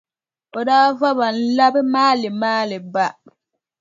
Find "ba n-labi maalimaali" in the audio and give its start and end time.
1.17-2.77